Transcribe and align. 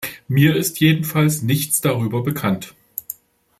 Mir 0.27 0.55
ist 0.55 0.79
jedenfalls 0.79 1.43
nichts 1.43 1.79
darüber 1.79 2.23
bekannt. 2.23 2.73